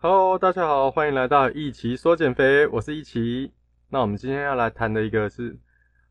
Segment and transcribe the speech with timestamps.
[0.00, 3.52] Hello，大家好，欢迎来到一奇说减肥，我是一奇。
[3.88, 5.58] 那我们今天要来谈的一个是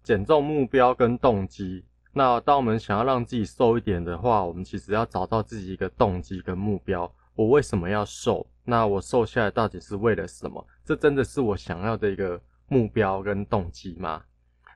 [0.03, 1.85] 减重目标跟动机。
[2.11, 7.09] 那当我们想要让自己瘦一点的话，我们其实要找到自己一个动机跟目标。
[7.33, 8.45] 我为什么要瘦？
[8.65, 10.67] 那我瘦下来到底是为了什么？
[10.83, 14.21] 这真的是我想要的一个目标跟动机吗？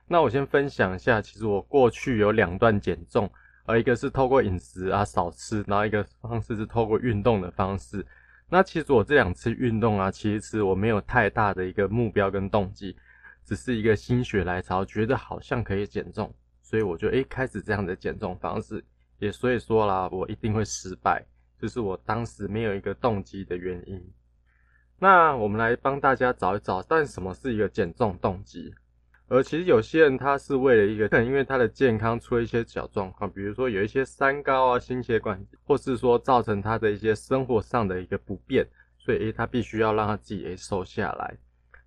[0.08, 3.30] 那我先分享一下，其实我过去有两段减重，
[3.66, 8.06] 而一个是透过饮食啊少吃，然后一个方式是透过运动的方式。
[8.52, 12.94] 那其实我这两次运动啊，其实我没有太大的一个目标跟动机，
[13.46, 18.84] 只是一个心血来潮，觉得好像可以减重，所以我就诶开始这样的减重方式，
[19.20, 21.24] 也所以说啦，我一定会失败，
[21.58, 23.98] 就是我当时没有一个动机的原因。
[24.98, 28.70] 那我们来帮大家找一找，但什么是一个减重动机？
[29.28, 38.66] 而其实有些人他是为了一个，可能因为他的健康出了一些小状况，比如说有一些三高啊、心血管，或是说造成他的一些生活上的一个不便，
[38.98, 41.34] 所以诶他必须要让他自己诶瘦下来。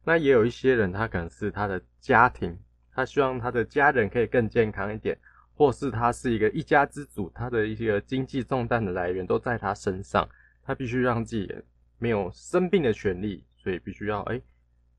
[0.03, 2.57] 那也有一些人他可能是他的家庭，
[2.91, 5.15] 他希望他的家人可以更健康一点，
[5.53, 10.27] 或是他是一个一家之主，他的一些经济重担的来源都在他身上，
[10.63, 11.53] 他必须让自己
[11.99, 14.41] 没有生病的权利，所以必须要诶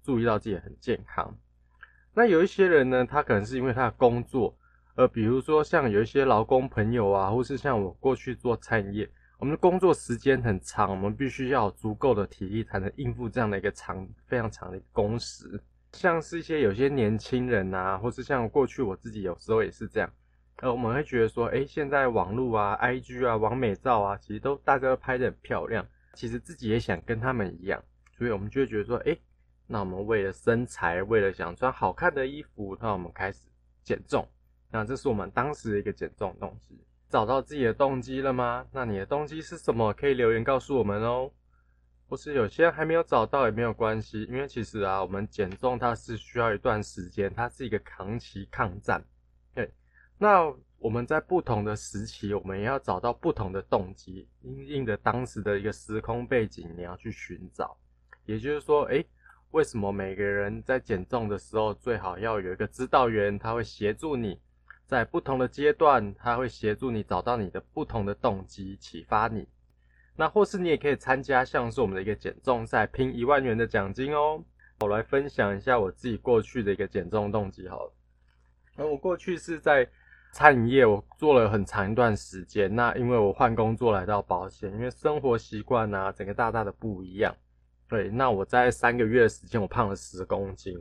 [0.05, 1.37] 注意到自己很健康。
[2.19, 4.57] 那有一些人呢，他可能是因为他的工作，
[4.95, 15.61] 呃，比如说像有一些劳工朋友啊，或是像我过去做餐饮业，我们的工作时间很长，我们必须要有足够的体力才能应付这样的一个长、非常长的工时。
[15.93, 20.11] 像是一些有些年轻人啊，或是像过去我自己有时候也是这样，
[20.63, 27.79] 呃，我们会觉得说，哎，现在网络啊、IG 啊、网美照啊，其实都大家都拍得很漂亮，其实自己也想跟他们一样，
[28.17, 29.15] 所以我们就会觉得说，哎。
[29.69, 33.49] 那我们为了身材，为了想穿好看的衣服，那我们开始
[33.83, 34.27] 减重。
[34.71, 36.79] 那这是我们当时的一个减重动机。
[37.09, 38.67] 找到自己的动机了吗？
[38.73, 39.93] 那你的动机是什么？
[39.95, 41.31] 可以留言告诉我们哦。
[42.09, 49.03] 或是有些人还没有找到也没有关系，因为其实啊，我们减重它是需要一段时间，它是一个长期抗战。
[49.53, 49.73] 对，
[50.19, 57.77] 那我们在不同的时期，我们也要找到不同的动机，因应的当时的一个时空背景，你要去寻找。
[58.25, 59.05] 也就是说，哎。
[59.57, 64.39] 为什么每个人在减重的时候最好要有一个指导员，他会协助你，
[64.85, 69.49] 在不同的阶段，他会协助你找到你的不同的动机，启发你。
[70.15, 74.45] 那或是你也可以参加像是我们的一个减重赛，拼一万元的奖金哦。
[74.81, 77.93] 我来分享一下我自己过去的一个减重动机好了。
[78.77, 79.89] 那我过去是在
[80.33, 82.77] 餐饮业，我做了很长一段时间。
[82.77, 87.35] 那因为我换工作来到保险，因为生活习惯啊，整个大大的不一样。
[87.89, 90.77] 对，那我在三个月的时间，我胖了十公斤。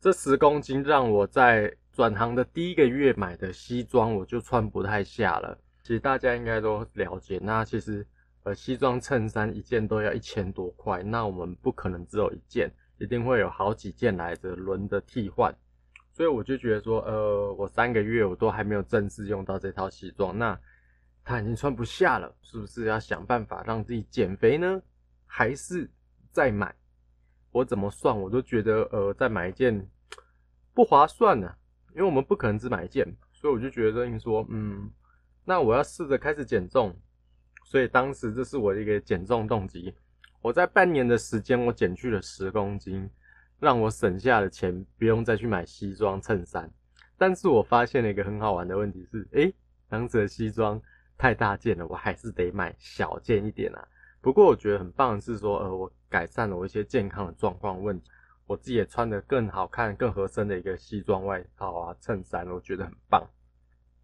[0.00, 5.58] 这十公斤让我在转行的第一个月买的西装，我就穿不太下了。
[5.82, 8.06] 其实大家应该都了解，那其实
[8.44, 15.52] 呃西装衬衫一件都要一千多块，那我们不可能只有一件，一定会有好几件来着轮的替换。
[16.12, 20.56] 所以我就觉得说，呃，我三个月我都还没有正式用到这套西装，那
[21.24, 24.80] 它已经穿不下了，是不是要想办法让自己减肥呢？
[25.26, 25.90] 还是？
[26.36, 26.74] 再买，
[27.50, 29.88] 我怎么算我都觉得呃再买一件
[30.74, 31.50] 不划算呢，
[31.94, 34.90] 因为我们不可能只买一件，所以我就觉得你说嗯，
[35.46, 36.94] 那我要试着开始减重，
[37.64, 39.94] 所以当时这是我的一个减重动机。
[40.42, 43.08] 我在半年的时间我减去了十公斤，
[43.58, 46.70] 让我省下的钱不用再去买西装衬衫。
[47.16, 49.54] 但是我发现了一个很好玩的问题是，诶，
[49.88, 50.78] 当时的西装
[51.16, 53.88] 太大件了，我还是得买小件一点啊。
[54.20, 58.08] 不过我觉得很棒的是说，呃，我改善了我一些健康的状况问题，
[58.46, 63.22] 我自己也穿的更好看、更合身的一个西装外套啊、衬衫，我觉得很棒。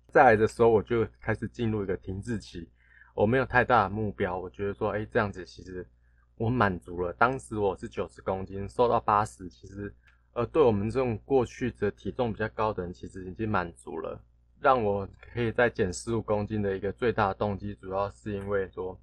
[0.09, 2.69] 再来的时候，我就开始进入一个停滞期，
[3.15, 5.89] 我没有太大的目标，我觉得说，哎，这样子其实
[6.37, 7.15] 我满足了。
[7.15, 9.91] 当时我是九十公斤，瘦到八十，其实，
[10.34, 14.20] 呃，对我们这种过去的体重比较高的人，其实已经满足了。
[14.61, 19.00] 让我可以再减十五公斤的一个最大的动机，主要是因为说。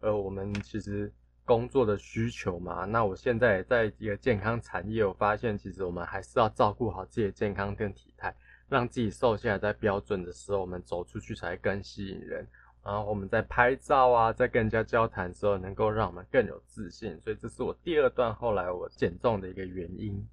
[0.00, 1.10] 呃，我们其实
[1.46, 8.34] 工作的需求嘛，那我现在在一个健康产业，我发现其实我们还是要照顾好自己的健康跟体态，
[8.68, 12.46] 让自己瘦下来在标准的时候，我们走出去才更吸引人。
[12.84, 17.18] 然后我们在拍照啊，在跟人家交谈的时候，能够让我们更有自信。
[17.20, 20.28] 所以这是我第二段后来我减重的一个原因，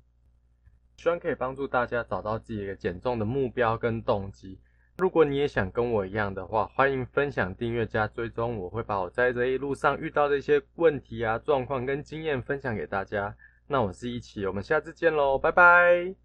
[0.98, 4.60] 希望可以帮助大家找到自己一个减重的目标跟动机。
[4.98, 13.36] 如果你也想跟我一样的话，欢迎分享、订阅加追踪，我会把我在这一路上遇到的一些问题啊、状况跟经验分享给大家。
[13.68, 16.23] 那我是一起，我们下次见喽，拜拜。